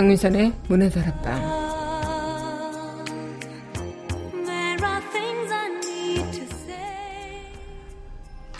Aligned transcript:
강민선의 0.00 0.54
문화다락방 0.66 1.60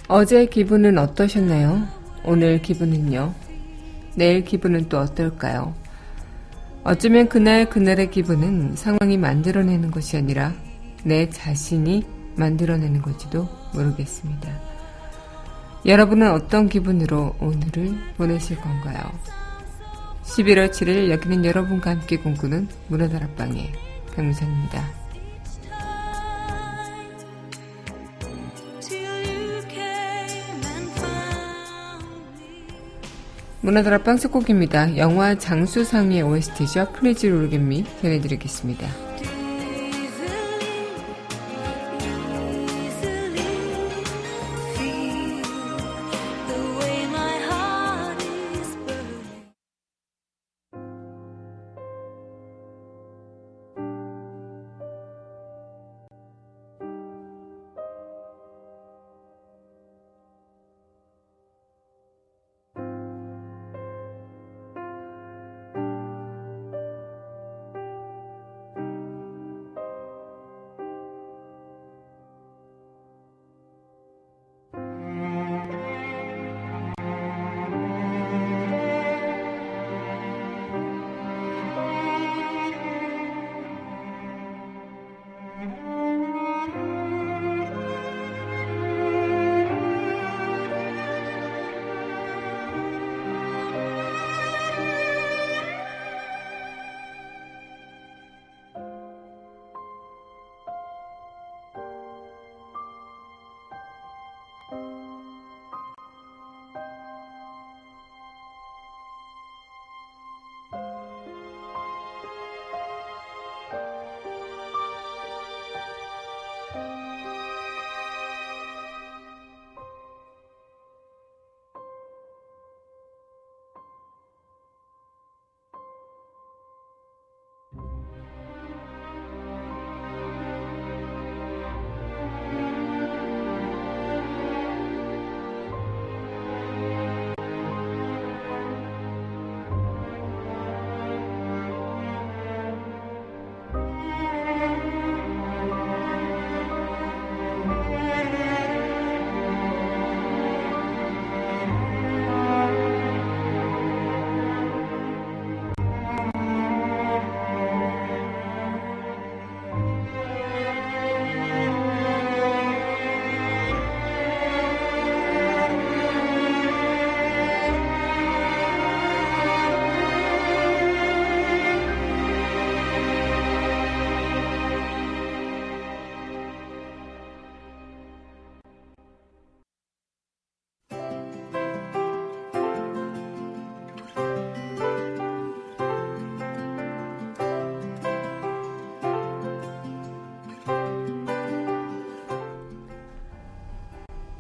어제 0.09 0.45
기분은 0.45 0.99
어떠셨나요? 0.99 1.89
오늘 2.25 2.61
기분은요? 2.61 3.33
내일 4.17 4.45
기분은 4.45 4.91
또 4.91 4.99
어떨까요? 4.99 5.75
어쩌면 6.85 7.27
그날 7.31 7.71
그날의 7.71 8.11
기분은 8.11 8.77
상황이 8.77 9.17
만들어내는 9.17 9.91
것이 9.93 10.19
아니라 10.19 10.53
내 11.05 11.31
자신이 11.31 12.05
만들어내는 12.37 13.01
것지도 13.01 13.49
모르겠습니다. 13.73 14.61
여러분은 15.87 16.33
어떤 16.33 16.69
기분으로 16.69 17.35
오늘을 17.41 17.97
보내실 18.19 18.59
건가요? 18.59 19.40
11월 20.41 20.71
7일 20.71 21.11
여기는 21.11 21.45
여러분과 21.45 21.91
함께 21.91 22.17
꿈꾸는 22.17 22.69
문화다락방의 22.89 23.73
강민선입니다. 24.15 25.01
문화다락방 33.61 34.17
첫 34.17 34.40
곡입니다. 34.40 34.97
영화 34.97 35.37
장수상회 35.37 36.23
OST죠. 36.23 36.93
Please 36.93 37.27
Forget 37.27 37.70
Me 37.70 37.85
전해드리겠습니다. 38.01 39.10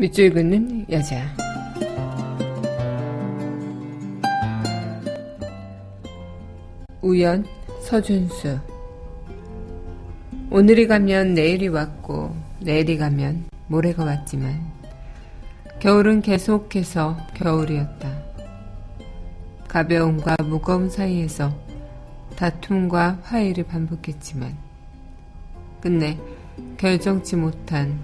밑줄 0.00 0.33
긋는 0.33 0.87
여자. 0.91 1.27
우연, 7.03 7.44
서준수. 7.83 8.59
오늘이 10.50 10.87
가면 10.87 11.34
내일이 11.34 11.69
왔고, 11.69 12.34
내일이 12.60 12.97
가면 12.97 13.44
모레가 13.66 14.05
왔지만, 14.05 14.72
겨울은 15.81 16.22
계속해서 16.22 17.19
겨울이었다. 17.34 18.22
가벼움과 19.69 20.37
무거움 20.44 20.89
사이에서 20.89 21.55
다툼과 22.37 23.19
화해를 23.22 23.65
반복했지만, 23.65 24.56
끝내 25.83 26.19
결정치 26.78 27.37
못한 27.37 28.00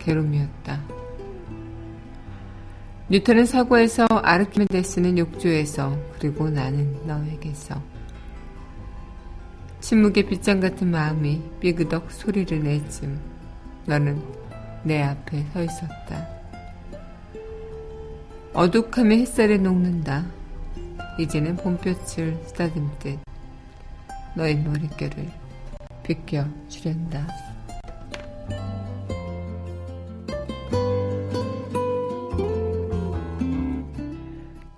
괴로움이었다. 0.00 0.87
뉴턴은 3.10 3.46
사고에서 3.46 4.04
아르키메데스는 4.04 5.16
욕조에서 5.16 5.96
그리고 6.18 6.50
나는 6.50 6.94
너에게서 7.06 7.80
침묵의 9.80 10.26
빗장 10.26 10.60
같은 10.60 10.90
마음이 10.90 11.40
삐그덕 11.58 12.12
소리를 12.12 12.62
내쯤 12.62 13.18
너는 13.86 14.22
내 14.82 15.02
앞에 15.02 15.42
서 15.54 15.62
있었다. 15.62 16.28
어둑함이 18.52 19.20
햇살에 19.20 19.56
녹는다. 19.56 20.26
이제는 21.18 21.56
봄볕을 21.56 22.38
쓰다듬듯 22.44 23.20
너의 24.34 24.56
머릿결을 24.56 25.30
비껴 26.02 26.46
주련다. 26.68 27.47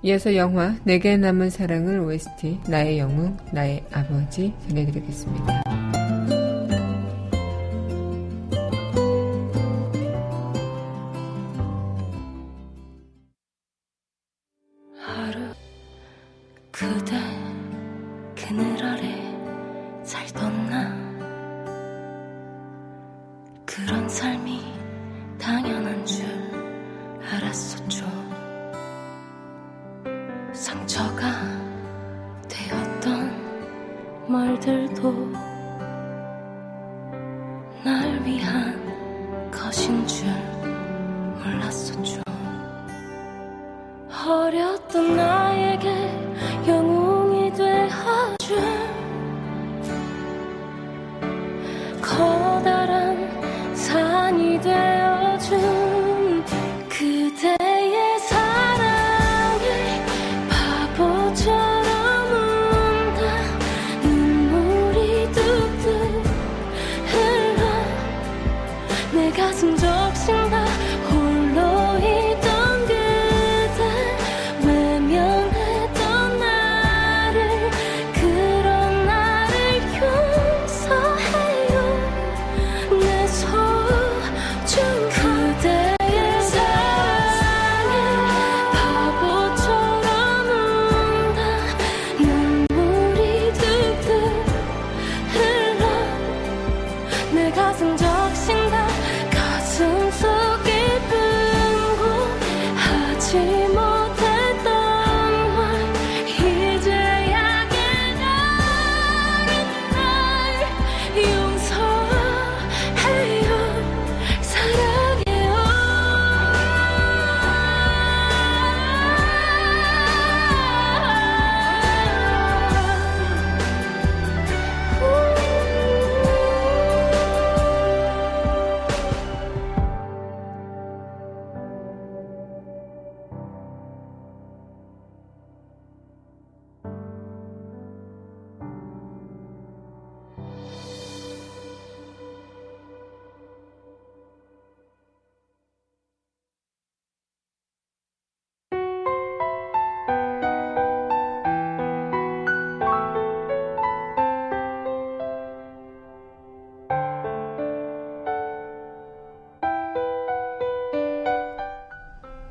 이어서 0.02 0.34
영화 0.34 0.76
내게 0.84 1.16
남은 1.16 1.50
사랑을 1.50 2.00
OST 2.00 2.60
나의 2.68 2.98
영웅 2.98 3.36
나의 3.52 3.84
아버지 3.92 4.52
전해드리겠습니다. 4.66 5.69
어렸던 44.30 45.16
나 45.16 45.29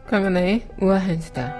강하나의 0.09 0.65
우아한 0.81 1.21
수다. 1.21 1.53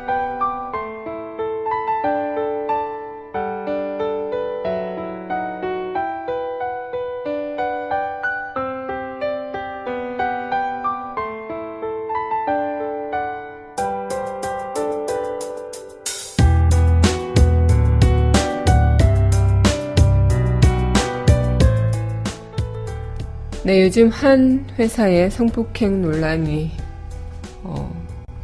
네, 23.63 23.83
요즘 23.83 24.09
한 24.09 24.65
회사의 24.79 25.29
성폭행 25.29 26.01
논란이 26.01 26.71
어, 26.73 26.78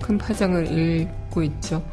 큰 0.06 0.18
파장을 0.20 0.68
일고 0.68 1.42
있죠. 1.44 1.84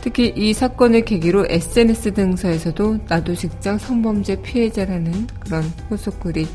특히 0.00 0.32
이 0.36 0.52
사건을 0.52 1.04
계기로 1.04 1.46
SNS 1.48 2.14
등사에서도 2.14 2.98
나도 3.08 3.34
직장 3.34 3.78
성범죄 3.78 4.42
피해자라는 4.42 5.26
그런 5.40 5.62
호소글이 5.90 6.46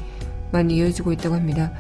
많이 0.51 0.77
이어지고 0.77 1.11
있다고 1.13 1.35
합니다. 1.35 1.71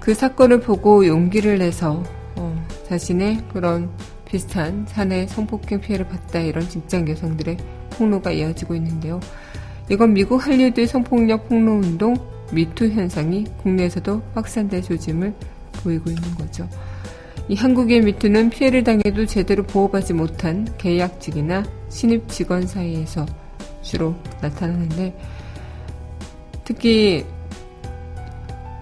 그 0.00 0.14
사건을 0.14 0.60
보고 0.60 1.06
용기를 1.06 1.58
내서 1.58 2.02
어, 2.36 2.66
자신의 2.88 3.44
그런 3.52 3.90
비슷한 4.24 4.84
사내 4.88 5.26
성폭행 5.26 5.80
피해를 5.80 6.06
봤다 6.08 6.40
이런 6.40 6.68
직장 6.68 7.08
여성들의 7.08 7.56
폭로가 7.90 8.32
이어지고 8.32 8.74
있는데요. 8.76 9.20
이건 9.90 10.12
미국 10.12 10.46
할리우드의 10.46 10.86
성폭력 10.86 11.48
폭로 11.48 11.72
운동 11.72 12.14
미투 12.52 12.88
현상이 12.88 13.44
국내에서도 13.62 14.22
확산될 14.34 14.82
조짐을 14.82 15.34
보이고 15.76 16.10
있는 16.10 16.34
거죠. 16.34 16.68
이 17.48 17.54
한국의 17.54 18.00
미투는 18.00 18.50
피해를 18.50 18.82
당해도 18.82 19.26
제대로 19.26 19.62
보호받지 19.62 20.14
못한 20.14 20.66
계약직이나 20.78 21.64
신입 21.88 22.28
직원 22.28 22.66
사이에서 22.66 23.24
주로 23.82 24.16
나타나는데 24.40 25.16
특히 26.64 27.24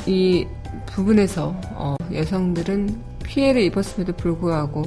이 0.06 0.46
부분에서 0.86 1.54
어, 1.72 1.96
여성들은 2.12 3.02
피해를 3.22 3.62
입었음에도 3.62 4.14
불구하고 4.14 4.84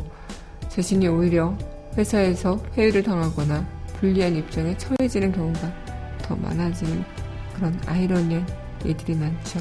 자신이 0.69 1.07
오히려 1.07 1.55
회사에서 1.97 2.59
회유를 2.75 3.03
당하거나 3.03 3.67
불리한 3.99 4.35
입장에 4.35 4.75
처해지는 4.77 5.31
경우가 5.31 5.73
더 6.23 6.35
많아지는 6.35 7.03
그런 7.55 7.79
아이러니한 7.85 8.45
일들이 8.85 9.15
많죠. 9.17 9.59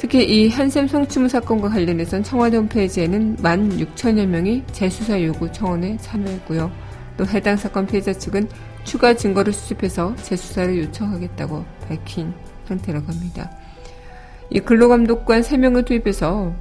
특히 0.00 0.24
이 0.24 0.48
한샘 0.48 0.88
성추문 0.88 1.28
사건과 1.28 1.68
관련해선 1.68 2.22
청와대 2.22 2.56
홈페이지에는 2.56 3.36
16,000여 3.36 4.24
명이 4.24 4.64
재수사 4.72 5.22
요구 5.22 5.52
청원에 5.52 5.98
참여했고요. 5.98 6.72
또 7.18 7.26
해당 7.26 7.54
사건 7.58 7.86
피해자 7.86 8.10
측은 8.10 8.48
추가 8.84 9.12
증거를 9.12 9.52
수집해서 9.52 10.16
재수사를 10.16 10.78
요청하겠다고 10.84 11.66
밝힌 11.86 12.32
상태라고 12.66 13.08
합니다. 13.08 13.50
이 14.48 14.60
근로감독관 14.60 15.42
3명을 15.42 15.84
투입해서 15.84 16.54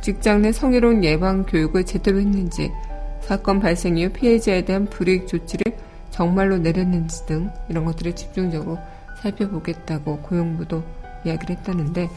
직장 0.00 0.42
내 0.42 0.50
성희롱 0.50 1.04
예방 1.04 1.44
교육을 1.44 1.86
제대로 1.86 2.18
했는지 2.18 2.72
사건 3.20 3.60
발생 3.60 3.98
이후 3.98 4.10
피해자에 4.10 4.64
대한 4.64 4.86
불이익 4.86 5.28
조치를 5.28 5.76
정말로 6.10 6.58
내렸는지 6.58 7.24
등 7.26 7.50
이런 7.68 7.84
것들을 7.84 8.16
집중적으로 8.16 8.78
살펴보겠다고 9.22 10.22
고용부도 10.22 10.82
이야기를 11.24 11.56
했다는데 11.58 12.08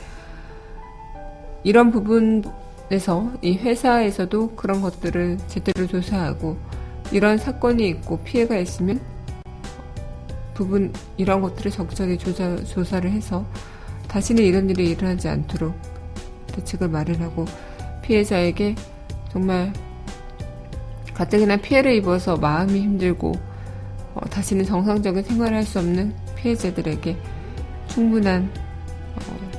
이런 1.64 1.92
부분에서 1.92 3.32
이 3.42 3.58
회사에서도 3.58 4.56
그런 4.56 4.82
것들을 4.82 5.38
제대로 5.48 5.88
조사하고 5.88 6.58
이런 7.12 7.38
사건이 7.38 7.88
있고 7.90 8.20
피해가 8.20 8.58
있으면 8.58 9.00
부분 10.54 10.94
이런 11.18 11.42
것들을 11.42 11.72
적절히 11.72 12.18
조사, 12.18 12.56
조사를 12.64 13.10
해서 13.10 13.46
다시는 14.08 14.44
이런 14.44 14.70
일이 14.70 14.92
일어나지 14.92 15.28
않도록 15.28 15.74
대책을 16.48 16.90
마련하고 16.90 17.46
피해자에게 18.04 18.76
정말 19.32 19.74
가뜩이나 21.14 21.58
피해를 21.58 21.94
입어서 21.96 22.38
마음이 22.38 22.80
힘들고 22.82 23.34
어, 24.16 24.20
다시는 24.30 24.66
정상적인 24.66 25.24
생활을 25.24 25.58
할 25.58 25.64
수 25.64 25.80
없는 25.80 26.14
피해자들에게 26.36 27.18
충분한 27.88 28.52
어, 29.16 29.53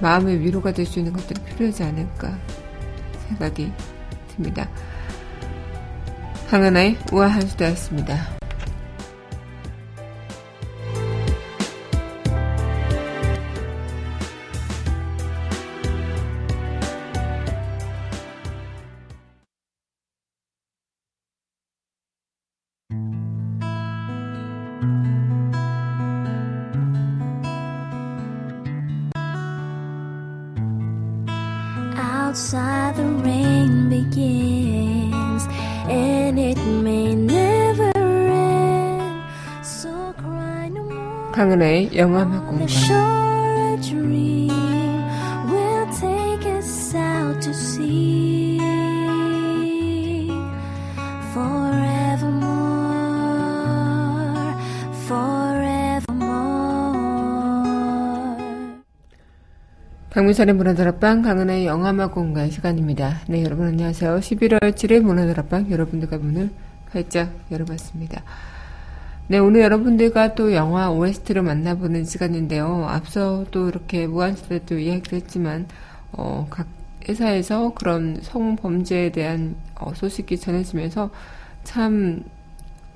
마음의 0.00 0.40
위로가 0.40 0.72
될 0.72 0.86
수 0.86 0.98
있는 0.98 1.12
것들이 1.12 1.40
필요하지 1.42 1.82
않을까 1.82 2.38
생각이 3.28 3.72
듭니다. 4.28 4.68
황은아의 6.48 6.98
우아한 7.12 7.46
수다였습니다. 7.48 8.35
Forevermore 51.32 52.56
forevermore 55.06 56.36
강민선의 60.10 60.54
문화다락방 60.54 61.22
강은혜의 61.22 61.64
영화음악 61.64 62.12
공간 62.12 62.50
시간입니다. 62.50 63.22
네 63.26 63.42
여러분 63.42 63.68
안녕하세요. 63.68 64.18
11월 64.18 64.60
7일 64.74 65.00
문화다락방 65.00 65.70
여러분들과 65.70 66.18
문을 66.18 66.50
활짝 66.90 67.32
열어봤습니다. 67.50 68.22
네 69.28 69.38
오늘 69.38 69.62
여러분들과 69.62 70.34
또 70.36 70.54
영화 70.54 70.90
OST를 70.90 71.42
만나보는 71.42 72.04
시간인데요. 72.04 72.86
앞서 72.88 73.44
또 73.50 73.68
이렇게 73.68 74.06
무한시대도 74.06 74.78
이야기를 74.78 75.18
했지만 75.18 75.66
어, 76.12 76.46
각 76.48 76.68
회사에서 77.08 77.74
그런 77.74 78.20
성범죄에 78.22 79.10
대한 79.12 79.56
어, 79.74 79.92
소식이 79.94 80.38
전해지면서 80.38 81.10
참 81.64 82.22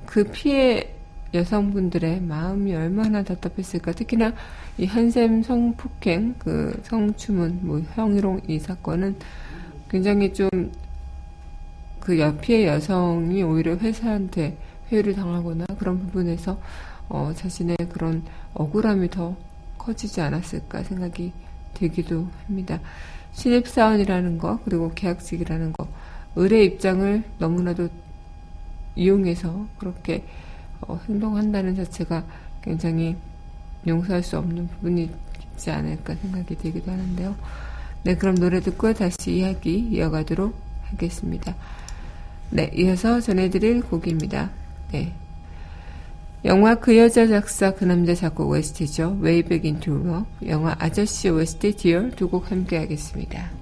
그 0.07 0.25
피해 0.25 0.93
여성분들의 1.35 2.23
마음이 2.23 2.75
얼마나 2.75 3.23
답답했을까. 3.23 3.93
특히나 3.93 4.33
이 4.79 4.87
한샘 4.87 5.45
성폭행, 5.45 6.35
그 6.39 6.81
성추문, 6.85 7.61
뭐 7.63 7.81
형이롱 7.95 8.41
이 8.49 8.59
사건은 8.59 9.17
굉장히 9.89 10.33
좀 10.33 10.51
그 12.01 12.37
피해 12.41 12.67
여성이 12.67 13.43
오히려 13.43 13.77
회사한테 13.77 14.57
회유를 14.91 15.15
당하거나 15.15 15.67
그런 15.79 15.99
부분에서 16.01 16.61
어, 17.09 17.33
자신의 17.37 17.77
그런 17.93 18.23
억울함이 18.55 19.11
더 19.11 19.37
커지지 19.79 20.21
않았을까 20.21 20.83
생각이 20.85 21.33
들기도 21.75 22.29
합니다. 22.47 22.81
신입사원이라는 23.33 24.39
거, 24.39 24.61
그리고 24.65 24.93
계약직이라는 24.95 25.73
거, 25.73 25.89
의뢰 26.37 26.65
입장을 26.65 27.25
너무나도 27.39 27.89
이용해서 28.97 29.67
그렇게 29.79 30.25
어, 30.81 30.99
행동한다는 31.09 31.77
자체가 31.77 32.25
굉장히 32.63 33.17
용서할 33.87 34.23
수 34.23 34.39
없는 34.39 34.69
부분이 34.69 35.11
있지 35.55 35.71
않을까 35.71 36.15
생각이 36.15 36.57
들기도 36.57 36.91
하는데요. 36.91 37.35
네, 38.05 38.17
그럼 38.17 38.37
노래 38.37 38.61
듣고 38.61 38.93
다시 38.95 39.39
이야기 39.39 39.79
이어가도록 39.79 40.55
하겠습니다. 40.85 41.55
네, 42.51 42.71
이어서 42.75 43.21
전해드릴 43.21 43.83
곡입니다. 43.83 44.51
네. 44.93 45.13
영화 46.45 46.75
그 46.75 46.97
여자 46.97 47.27
작사 47.27 47.73
그 47.73 47.85
남자 47.85 48.15
작곡 48.15 48.49
OST죠. 48.51 49.19
Way 49.23 49.43
Back 49.43 49.69
Into 49.69 49.95
Love. 49.95 50.25
영화 50.49 50.75
아저씨 50.79 51.29
OST 51.29 51.77
디얼 51.77 52.11
두 52.13 52.29
곡 52.29 52.51
함께 52.51 52.79
하겠습니다. 52.79 53.60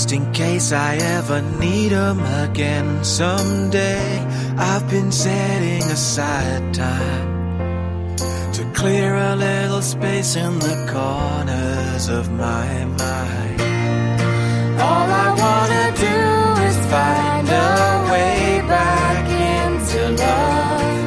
Just 0.00 0.12
in 0.12 0.32
case 0.32 0.72
I 0.72 0.96
ever 1.18 1.42
need 1.60 1.92
'em 1.92 2.20
again 2.44 3.04
someday. 3.04 4.08
I've 4.56 4.88
been 4.88 5.12
setting 5.12 5.82
aside 5.98 6.64
time 6.72 7.28
to 8.56 8.62
clear 8.80 9.10
a 9.14 9.36
little 9.36 9.82
space 9.82 10.36
in 10.36 10.58
the 10.58 10.76
corners 10.94 12.08
of 12.18 12.24
my 12.46 12.70
mind. 13.02 13.60
All 14.86 15.08
I 15.26 15.28
wanna 15.44 15.86
do 16.08 16.20
is 16.68 16.78
find 16.94 17.46
a 17.68 17.72
way 18.12 18.62
back 18.76 19.24
into 19.52 20.00
love. 20.24 20.98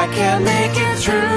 I 0.00 0.02
can't 0.16 0.42
make 0.54 0.76
it 0.88 0.96
through 1.04 1.35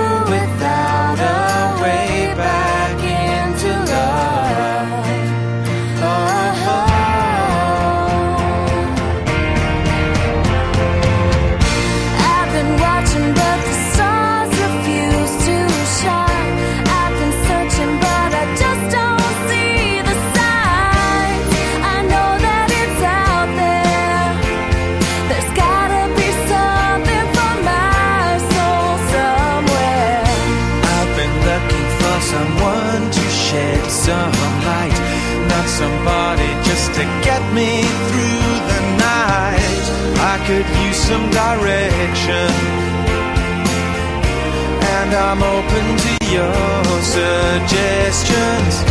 direction, 41.32 42.50
and 44.96 45.14
I'm 45.14 45.42
open 45.44 45.98
to 46.06 46.14
your 46.32 47.02
suggestions. 47.02 48.89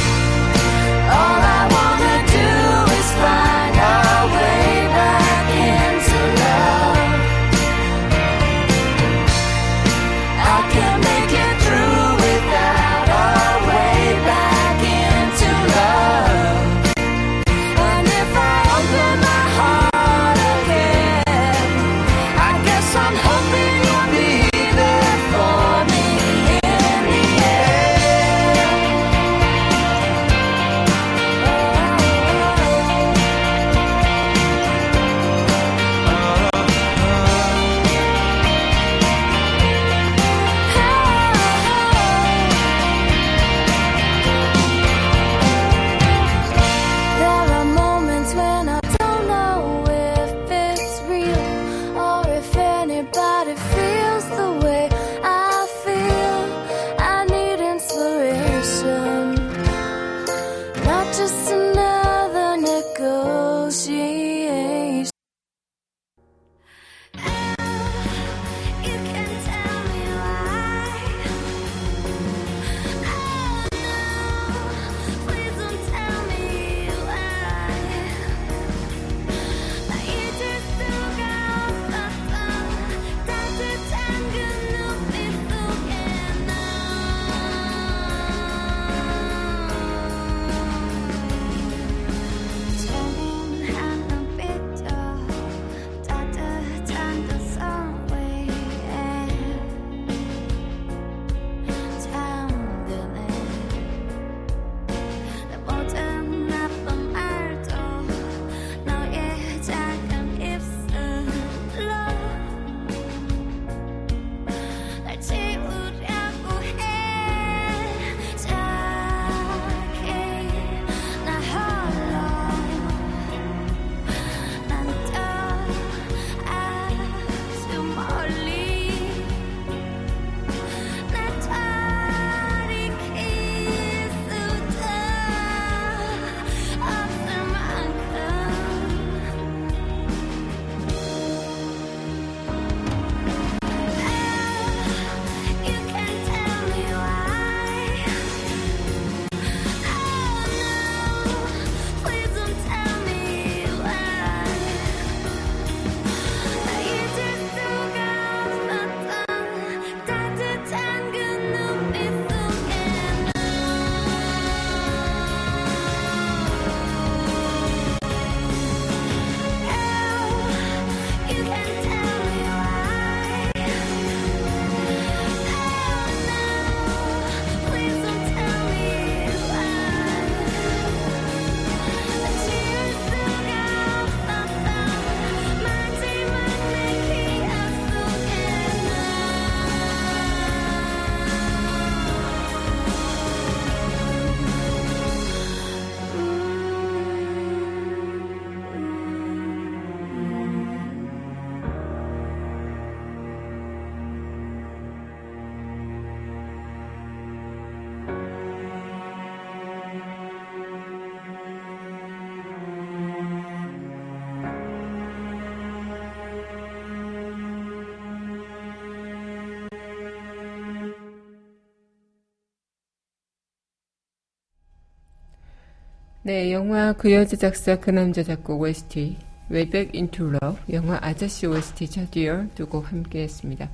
네, 226.28 226.52
영화 226.52 226.92
그 226.92 227.10
여자 227.10 227.38
작사 227.38 227.76
그 227.76 227.88
남자 227.88 228.22
작곡 228.22 228.60
OST 228.60 229.16
Way 229.50 229.70
Back 229.70 229.98
Into 229.98 230.26
Love 230.26 230.74
영화 230.74 230.98
아저씨 231.00 231.46
OST 231.46 231.88
저디어 231.88 232.44
두곡 232.54 232.92
함께 232.92 233.22
했습니다. 233.22 233.70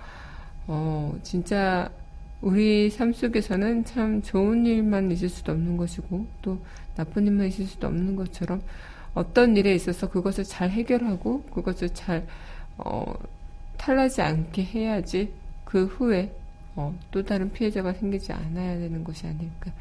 어, 0.68 1.18
진짜 1.24 1.90
우리 2.40 2.90
삶 2.90 3.12
속에서는 3.12 3.84
참 3.86 4.22
좋은 4.22 4.64
일만 4.64 5.10
있을 5.10 5.28
수도 5.30 5.50
없는 5.50 5.76
것이고, 5.76 6.24
또 6.40 6.58
나쁜 6.94 7.26
일만 7.26 7.48
있을 7.48 7.66
수도 7.66 7.88
없는 7.88 8.14
것처럼, 8.14 8.62
어떤 9.14 9.56
일에 9.56 9.74
있어서 9.74 10.08
그것을 10.08 10.44
잘 10.44 10.70
해결하고, 10.70 11.42
그것을 11.52 11.90
잘, 11.90 12.24
어, 12.78 13.14
탈나지 13.78 14.22
않게 14.22 14.62
해야지, 14.62 15.32
그 15.64 15.86
후에 15.86 16.32
어, 16.76 16.96
또 17.10 17.22
다른 17.22 17.52
피해자가 17.52 17.92
생기지 17.92 18.32
않아야 18.32 18.78
되는 18.78 19.04
것이 19.04 19.26
아닐까 19.26 19.72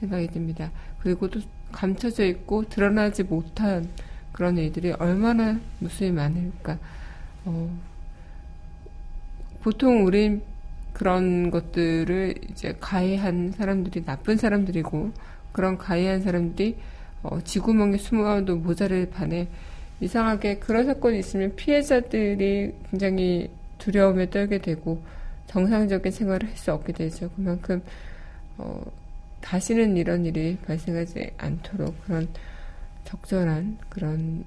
생각이 0.00 0.28
듭니다. 0.28 0.70
그리고 1.00 1.28
또 1.28 1.40
감춰져 1.72 2.24
있고 2.24 2.68
드러나지 2.68 3.24
못한 3.24 3.88
그런 4.32 4.56
일들이 4.56 4.92
얼마나 4.92 5.58
무수히 5.78 6.10
많을까. 6.10 6.78
어, 7.44 7.70
보통 9.62 10.04
우린 10.04 10.42
그런 10.92 11.50
것들을 11.50 12.34
이제 12.50 12.76
가해한 12.80 13.52
사람들이 13.52 14.04
나쁜 14.04 14.36
사람들이고 14.36 15.12
그런 15.52 15.78
가해한 15.78 16.22
사람들이 16.22 16.76
어, 17.22 17.40
지구멍에 17.42 17.96
숨어도 17.98 18.56
모자를 18.56 19.10
반해 19.10 19.48
이상하게 20.00 20.58
그런 20.58 20.86
사건이 20.86 21.18
있으면 21.18 21.56
피해자들이 21.56 22.74
굉장히 22.90 23.50
두려움에 23.78 24.30
떨게 24.30 24.58
되고 24.58 25.02
정상적인 25.48 26.12
생활을 26.12 26.48
할 26.48 26.56
수 26.56 26.72
없게 26.72 26.92
되죠. 26.92 27.30
그만큼 27.36 27.82
어, 28.58 28.82
다시는 29.40 29.96
이런 29.96 30.24
일이 30.26 30.58
발생하지 30.66 31.32
않도록 31.38 32.04
그런 32.04 32.28
적절한 33.04 33.78
그런 33.88 34.44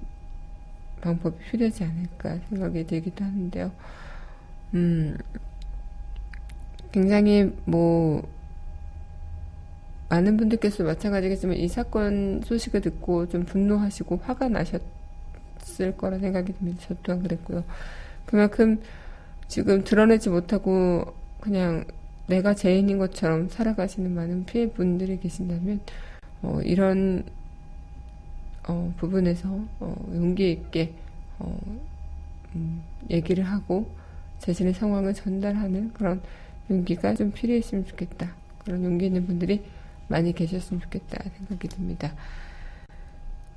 방법이 1.00 1.36
필요하지 1.50 1.84
않을까 1.84 2.38
생각이 2.48 2.86
들기도 2.86 3.24
하는데요. 3.24 3.72
음, 4.74 5.18
굉장히 6.92 7.52
뭐 7.64 8.22
많은 10.08 10.36
분들께서 10.36 10.84
마찬가지겠지만 10.84 11.56
이 11.56 11.68
사건 11.68 12.42
소식을 12.44 12.82
듣고 12.82 13.28
좀 13.28 13.44
분노하시고 13.44 14.20
화가 14.22 14.48
나셨을 14.50 15.96
거라 15.96 16.18
생각이 16.18 16.52
듭니다. 16.52 16.84
저 16.86 16.94
또한 17.02 17.22
그랬고요. 17.22 17.64
그만큼 18.26 18.80
지금 19.52 19.84
드러내지 19.84 20.30
못하고 20.30 21.12
그냥 21.38 21.84
내가 22.26 22.54
죄인인 22.54 22.96
것처럼 22.96 23.50
살아가시는 23.50 24.14
많은 24.14 24.46
피해 24.46 24.70
분들이 24.70 25.20
계신다면 25.20 25.80
어, 26.40 26.58
이런 26.64 27.22
어, 28.66 28.94
부분에서 28.96 29.50
어, 29.78 29.94
용기 30.14 30.52
있게 30.52 30.94
어, 31.38 31.54
음, 32.54 32.82
얘기를 33.10 33.44
하고 33.44 33.90
자신의 34.38 34.72
상황을 34.72 35.12
전달하는 35.12 35.92
그런 35.92 36.22
용기가 36.70 37.14
좀 37.14 37.30
필요했으면 37.30 37.84
좋겠다. 37.84 38.34
그런 38.64 38.82
용기 38.82 39.04
있는 39.04 39.26
분들이 39.26 39.62
많이 40.08 40.32
계셨으면 40.32 40.80
좋겠다 40.80 41.22
생각이 41.36 41.68
듭니다. 41.68 42.14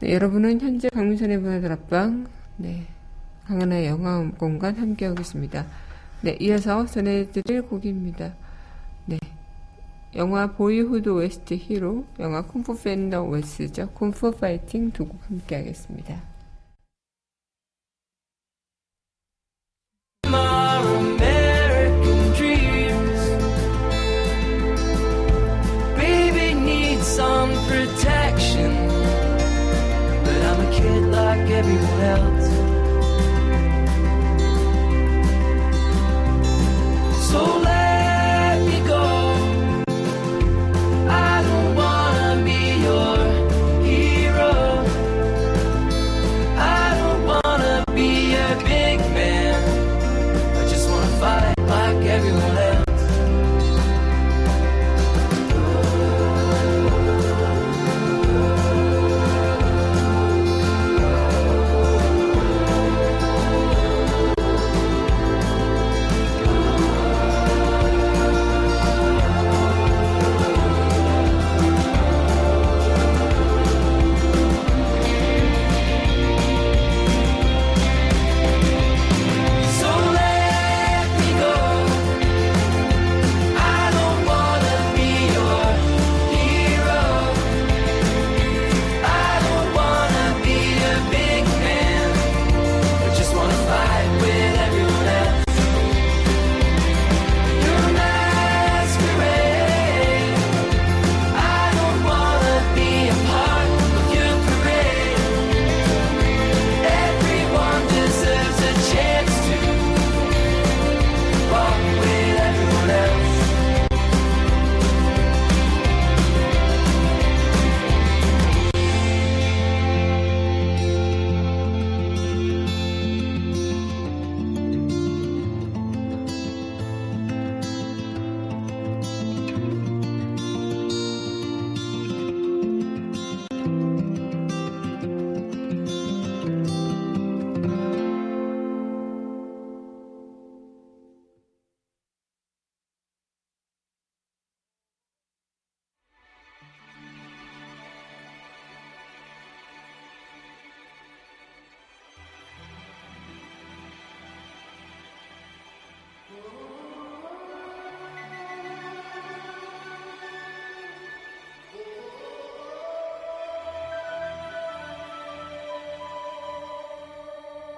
네, 0.02 0.12
여러분은 0.12 0.60
현재 0.60 0.90
강민선의 0.90 1.38
문화다락방 1.38 2.28
네, 2.58 2.86
강하나의 3.46 3.88
영화 3.88 4.30
공간 4.32 4.76
함께하고 4.76 5.22
있습니다. 5.22 5.85
네, 6.22 6.38
이어서 6.40 6.86
전해드릴 6.86 7.64
곡입니다. 7.64 8.34
네. 9.06 9.20
영화 10.16 10.48
Boyhood 10.48 11.10
OST 11.10 11.56
Hero, 11.56 12.06
영화 12.20 12.42
쿵푸 12.42 12.82
팬더 12.82 13.24
웨스죠. 13.26 13.90
Kung 13.92 14.18
Fu 14.18 14.32
Fighting 14.32 14.92
두 14.92 15.08
곡 15.08 15.20
함께 15.30 15.56
하겠습니다. 15.58 16.36
American 31.98 32.55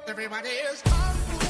everybody 0.10 0.50
is 0.72 0.82
kung 0.84 1.16
fu 1.28 1.47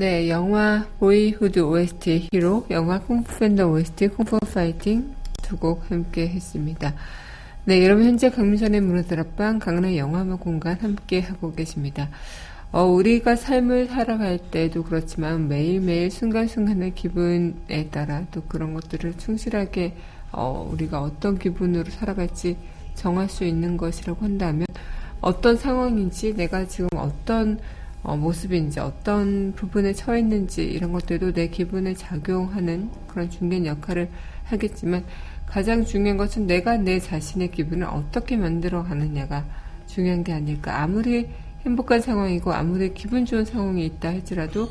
네, 0.00 0.30
영화 0.30 0.86
보이후드 0.98 1.58
OST 1.58 2.28
히로, 2.32 2.68
영화 2.70 2.98
쿵푸 3.00 3.38
팬더 3.38 3.66
OST 3.68 4.08
쿵푸 4.08 4.38
파이팅 4.40 5.14
두 5.42 5.58
곡 5.58 5.90
함께 5.90 6.26
했습니다. 6.26 6.94
네, 7.66 7.84
여러분 7.84 8.06
현재 8.06 8.30
강민선의 8.30 8.80
문화들 8.80 9.20
앞방 9.20 9.58
강남 9.58 9.94
영화음악 9.94 10.40
공간 10.40 10.78
함께 10.80 11.20
하고 11.20 11.52
계십니다. 11.52 12.08
어, 12.72 12.84
우리가 12.84 13.36
삶을 13.36 13.88
살아갈 13.88 14.38
때도 14.38 14.84
그렇지만 14.84 15.48
매일매일 15.48 16.10
순간순간의 16.10 16.94
기분에 16.94 17.90
따라 17.90 18.24
또 18.30 18.40
그런 18.48 18.72
것들을 18.72 19.18
충실하게 19.18 19.96
어, 20.32 20.66
우리가 20.72 21.02
어떤 21.02 21.38
기분으로 21.38 21.90
살아갈지 21.90 22.56
정할 22.94 23.28
수 23.28 23.44
있는 23.44 23.76
것이라고 23.76 24.24
한다면 24.24 24.66
어떤 25.20 25.58
상황인지 25.58 26.36
내가 26.36 26.66
지금 26.66 26.88
어떤 26.96 27.58
어, 28.02 28.16
모습인지 28.16 28.80
어떤 28.80 29.52
부분에 29.54 29.92
처해 29.92 30.20
있는지 30.20 30.64
이런 30.64 30.92
것들도 30.92 31.32
내 31.32 31.48
기분에 31.48 31.94
작용하는 31.94 32.90
그런 33.06 33.28
중요한 33.28 33.66
역할을 33.66 34.08
하겠지만 34.44 35.04
가장 35.46 35.84
중요한 35.84 36.16
것은 36.16 36.46
내가 36.46 36.76
내 36.76 36.98
자신의 36.98 37.50
기분을 37.50 37.86
어떻게 37.86 38.36
만들어 38.36 38.82
가느냐가 38.82 39.44
중요한 39.86 40.24
게 40.24 40.32
아닐까. 40.32 40.82
아무리 40.82 41.28
행복한 41.64 42.00
상황이고 42.00 42.52
아무리 42.52 42.94
기분 42.94 43.26
좋은 43.26 43.44
상황이 43.44 43.84
있다 43.84 44.08
할지라도 44.08 44.68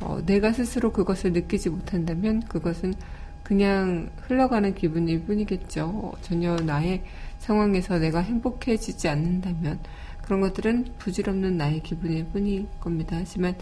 어, 0.00 0.20
내가 0.24 0.52
스스로 0.52 0.92
그것을 0.92 1.32
느끼지 1.32 1.70
못한다면 1.70 2.40
그것은 2.42 2.94
그냥 3.42 4.10
흘러가는 4.22 4.74
기분일 4.74 5.24
뿐이겠죠. 5.24 5.84
어, 5.86 6.12
전혀 6.20 6.56
나의 6.56 7.02
상황에서 7.38 7.98
내가 7.98 8.20
행복해지지 8.20 9.08
않는다면 9.08 9.80
그런 10.22 10.40
것들은 10.40 10.94
부질없는 10.98 11.56
나의 11.56 11.82
기분일 11.82 12.26
뿐일 12.26 12.66
겁니다. 12.80 13.16
하지만 13.18 13.54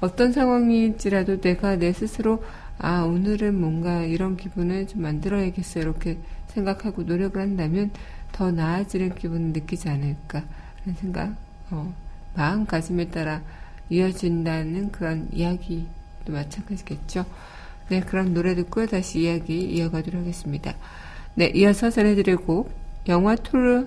어떤 0.00 0.32
상황일지라도 0.32 1.40
내가 1.40 1.76
내 1.76 1.92
스스로 1.92 2.42
아 2.78 3.02
오늘은 3.02 3.60
뭔가 3.60 4.02
이런 4.02 4.36
기분을 4.36 4.86
좀 4.86 5.02
만들어야겠어 5.02 5.80
이렇게 5.80 6.18
생각하고 6.48 7.02
노력을 7.02 7.40
한다면 7.40 7.90
더 8.32 8.50
나아지는 8.50 9.14
기분을 9.14 9.52
느끼지 9.52 9.88
않을까 9.88 10.44
라는 10.80 11.00
생각 11.00 11.34
어, 11.70 11.92
마음가짐에 12.34 13.08
따라 13.08 13.42
이어진다는 13.90 14.92
그런 14.92 15.28
이야기도 15.32 15.86
마찬가지겠죠. 16.28 17.24
네, 17.88 18.00
그런 18.00 18.34
노래 18.34 18.54
듣고 18.54 18.86
다시 18.86 19.22
이야기 19.22 19.60
이어가도록 19.60 20.20
하겠습니다. 20.20 20.74
네, 21.34 21.46
이어서 21.54 21.90
전해드릴 21.90 22.36
곡, 22.36 22.70
영화 23.08 23.34
토르 23.34 23.86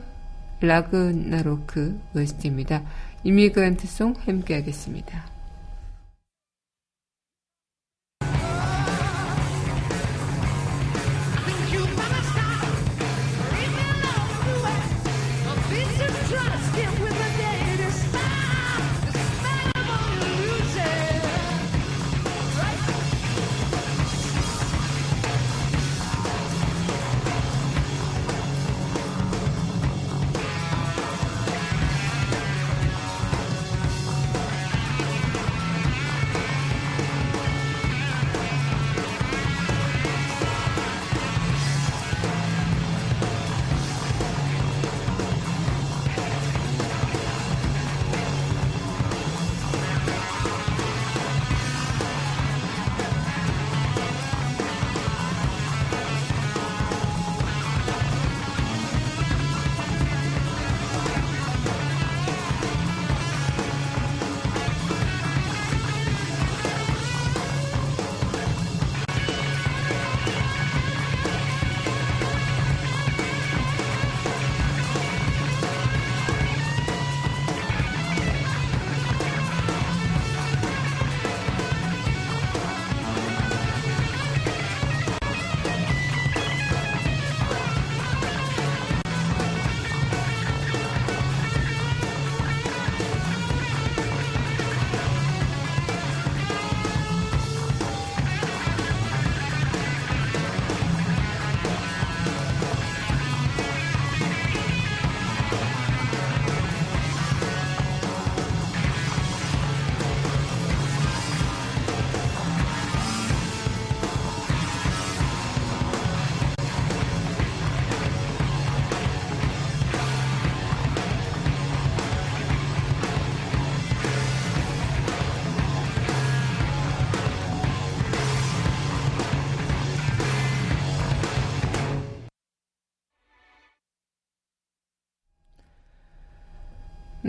라그나로크 0.62 2.00
OST입니다. 2.15 2.84
이미그란트송 3.24 4.15
함께 4.26 4.56
하겠습니다. 4.56 5.31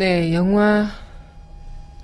네, 0.02 0.34
영화 0.34 0.88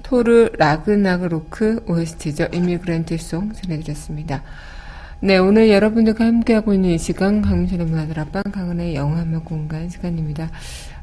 토르 0.05 0.51
라그나로크 0.57 1.85
OST죠. 1.89 2.47
이미그란트송 2.53 3.55
전해드렸습니다. 3.55 4.45
네, 5.19 5.37
오늘 5.37 5.69
여러분들과 5.69 6.25
함께하고 6.25 6.75
있는 6.75 6.91
이 6.91 6.99
시간 6.99 7.43
강민철의 7.43 7.87
문화들 7.87 8.21
앞방 8.21 8.45
강은의 8.53 8.95
영화만 8.95 9.43
공간 9.43 9.89
시간입니다. 9.89 10.49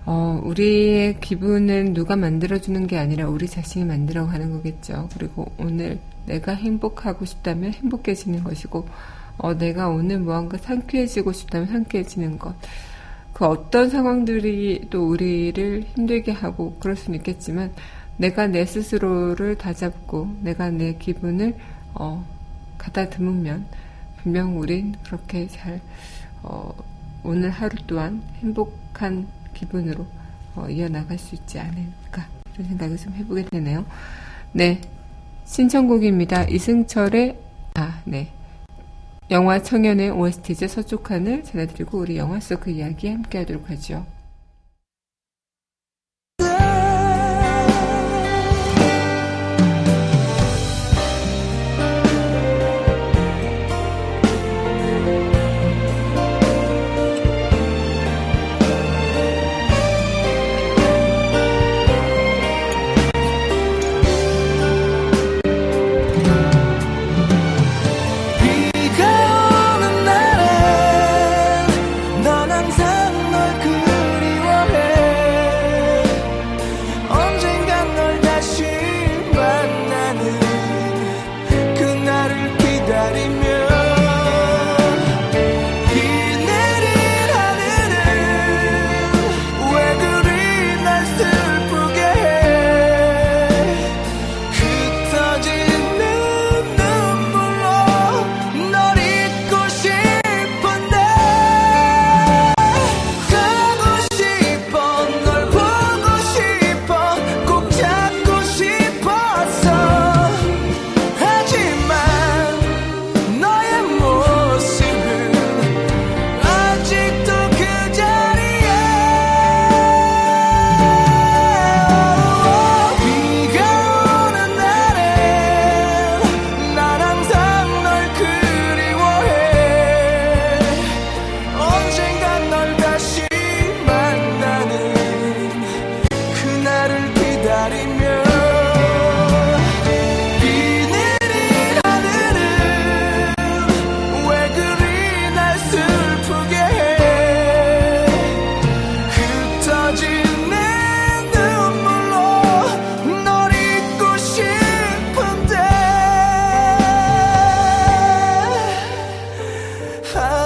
어, 0.06 0.40
우리의 0.42 1.20
기분은 1.20 1.94
누가 1.94 2.16
만들어주는 2.16 2.88
게 2.88 2.98
아니라 2.98 3.28
우리 3.28 3.50
자신이 3.50 3.84
만들어가는 3.84 4.54
거겠죠. 4.54 5.10
그리고 5.18 5.52
오늘 5.58 6.00
내가 6.26 6.54
행복하고 6.54 7.26
싶다면 7.26 7.74
행복해지는 7.74 8.46
것이고, 8.46 8.88
어, 9.40 9.54
내가 9.58 9.90
오늘 9.90 10.20
무언가 10.20 10.58
상쾌해지고 10.58 11.34
싶다면 11.34 11.68
상쾌해지는 11.68 12.40
것. 12.40 12.56
그 13.36 13.44
어떤 13.44 13.90
상황들이 13.90 14.88
또 14.90 15.10
우리를 15.10 15.84
힘들게 15.94 16.32
하고 16.32 16.78
그럴 16.80 16.96
수는 16.96 17.20
있겠지만, 17.20 17.74
내가 18.16 18.48
내 18.48 18.66
스스로를 18.66 19.58
다잡고, 19.58 20.38
내가 20.40 20.70
내 20.70 20.96
기분을, 20.96 21.54
어, 21.96 22.26
가다듬으면, 22.78 23.66
분명 24.24 24.58
우린 24.58 24.96
그렇게 25.04 25.48
잘, 25.50 25.82
어, 26.44 26.74
오늘 27.24 27.50
하루 27.50 27.76
또한 27.88 28.24
행복한 28.42 29.28
기분으로 29.54 30.06
어, 30.56 30.70
이어나갈 30.70 31.18
수 31.18 31.36
있지 31.36 31.60
않을까 31.60 32.28
이런 32.54 32.70
생각을 32.70 32.98
좀 32.98 33.14
해보게 33.16 33.48
되네요. 33.52 33.84
네, 34.54 34.80
신청곡입니다. 35.44 36.46
이승철의 36.46 37.38
아, 37.74 38.00
네. 38.06 38.30
영화 39.32 39.60
청년의 39.60 40.12
OST제 40.12 40.68
서쪽 40.68 41.10
하늘 41.10 41.44
전해드리고 41.44 41.98
우리 41.98 42.18
영화 42.18 42.40
속 42.40 42.60
그 42.60 42.70
이야기 42.70 43.10
함께 43.10 43.40
하도록 43.40 43.68
하죠. 43.72 44.06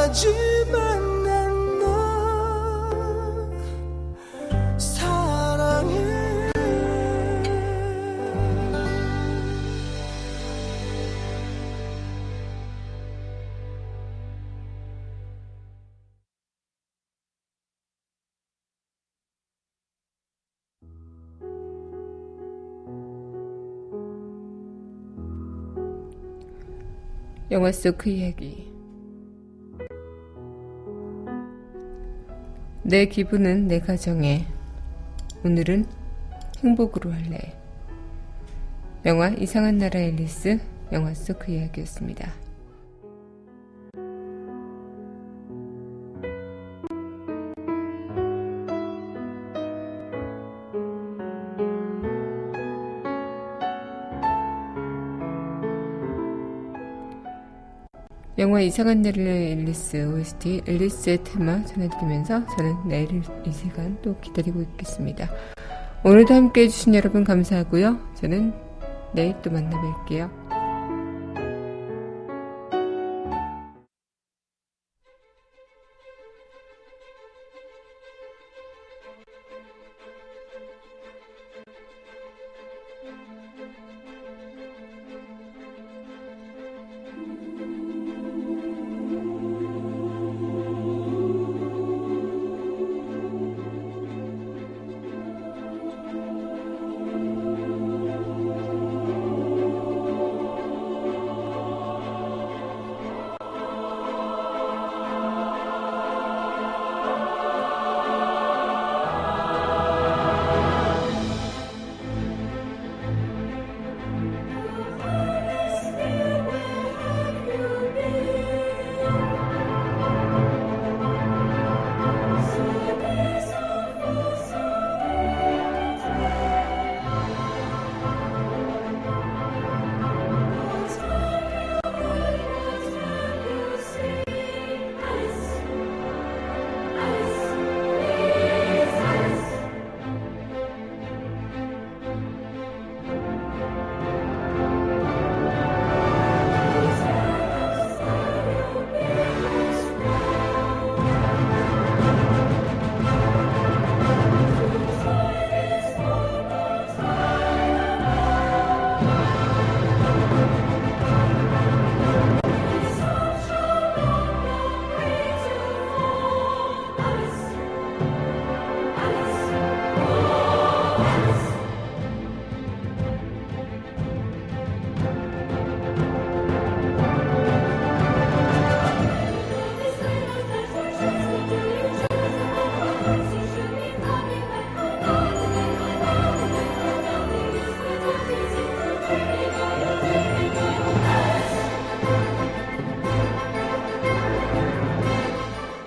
하지만 0.09 1.09
영화 27.51 27.71
속 27.71 27.97
그 27.97 28.09
이야기. 28.09 28.68
내 32.89 33.05
기분은 33.05 33.67
내 33.67 33.79
가 33.81 33.95
정해. 33.95 34.47
오늘은 35.45 35.85
행복으로 36.63 37.11
할래. 37.11 37.53
영화 39.05 39.29
이상한 39.29 39.77
나라 39.77 39.99
앨리스 39.99 40.59
영화 40.91 41.13
속 41.13 41.37
그 41.37 41.51
이야기였습니다. 41.51 42.33
영화 58.59 58.65
이상한 58.65 59.01
나라 59.01 59.15
앨리스 59.15 59.95
OST 60.13 60.63
앨리스의 60.67 61.23
테마 61.23 61.63
전해드리면서 61.63 62.45
저는 62.45 62.89
내일 62.89 63.21
이 63.45 63.51
시간 63.53 63.97
또 64.01 64.19
기다리고 64.19 64.61
있겠습니다. 64.61 65.29
오늘도 66.03 66.33
함께 66.33 66.63
해주신 66.63 66.93
여러분 66.93 67.23
감사하고요. 67.23 67.97
저는 68.15 68.53
내일 69.13 69.33
또 69.41 69.49
만나 69.49 69.81
뵐게요. 69.81 70.38